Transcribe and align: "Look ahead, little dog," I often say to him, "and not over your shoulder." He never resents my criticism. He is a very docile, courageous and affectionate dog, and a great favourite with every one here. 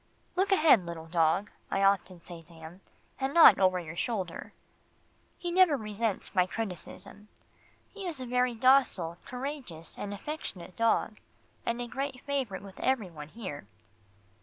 "Look 0.35 0.51
ahead, 0.51 0.83
little 0.87 1.05
dog," 1.05 1.51
I 1.69 1.83
often 1.83 2.23
say 2.23 2.41
to 2.41 2.53
him, 2.55 2.81
"and 3.19 3.35
not 3.35 3.59
over 3.59 3.79
your 3.79 3.95
shoulder." 3.95 4.51
He 5.37 5.51
never 5.51 5.77
resents 5.77 6.33
my 6.33 6.47
criticism. 6.47 7.27
He 7.93 8.07
is 8.07 8.19
a 8.19 8.25
very 8.25 8.55
docile, 8.55 9.19
courageous 9.27 9.95
and 9.99 10.11
affectionate 10.11 10.75
dog, 10.75 11.19
and 11.67 11.79
a 11.79 11.87
great 11.87 12.21
favourite 12.21 12.63
with 12.63 12.79
every 12.79 13.11
one 13.11 13.27
here. 13.27 13.67